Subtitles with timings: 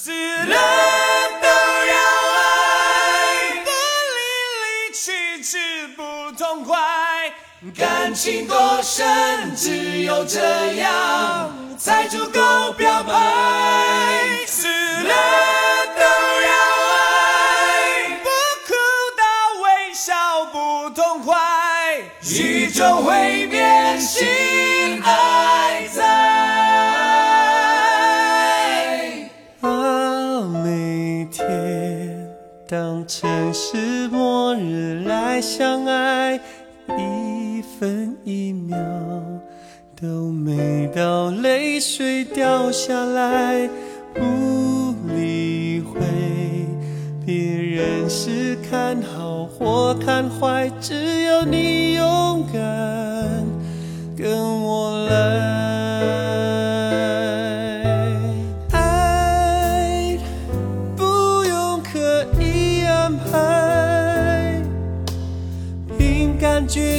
[0.00, 0.56] 死了
[1.42, 1.94] 都要
[2.36, 2.38] 爱，
[3.64, 3.70] 不
[4.14, 4.20] 离
[4.62, 6.78] 离去只不痛快。
[7.76, 14.46] 感情多深，只有这样才足够表白。
[14.46, 15.14] 死了
[15.96, 16.02] 都
[16.46, 16.52] 要
[16.94, 18.28] 爱，不
[18.68, 18.74] 哭
[19.16, 19.24] 到
[19.64, 21.34] 微笑不痛快。
[22.22, 24.24] 宇宙会变，心
[33.08, 36.38] 城市末日来相爱，
[36.88, 38.76] 一分一秒
[39.98, 43.66] 都美到泪水掉下来，
[44.12, 44.20] 不
[45.14, 45.98] 理会
[47.24, 52.62] 别人是看好或看坏，只要你勇敢
[54.18, 55.77] 跟我来。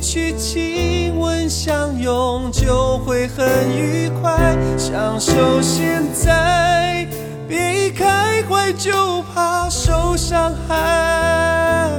[0.00, 4.56] 去亲吻相拥，就会很愉快。
[4.76, 7.06] 享受现在，
[7.48, 11.90] 别一开怀就怕受伤害。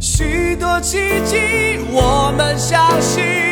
[0.00, 3.51] 许多奇迹，我们相信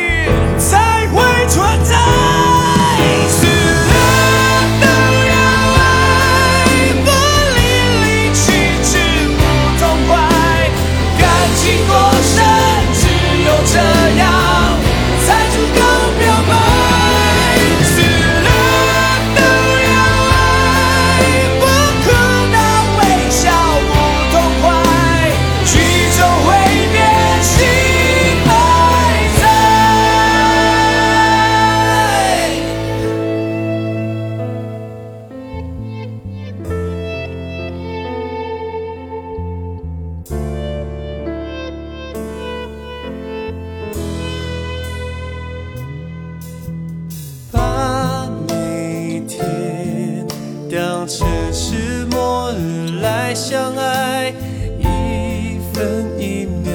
[50.71, 54.33] 当成是末日来相爱，
[54.79, 56.71] 一分一秒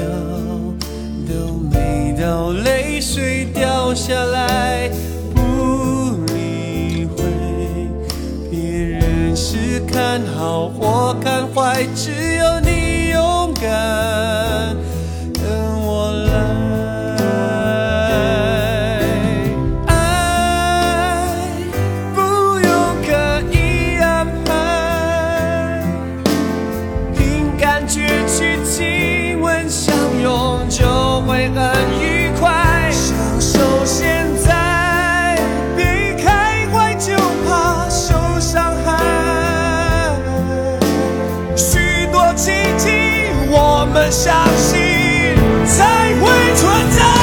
[1.27, 4.91] 都美到泪水掉下来，
[5.35, 5.41] 不
[6.35, 7.25] 理会
[8.51, 14.46] 别人是看好或看坏，只要你勇敢。
[44.11, 44.79] 相信
[45.67, 47.16] 才会存在。